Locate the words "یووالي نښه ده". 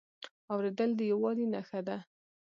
1.11-1.97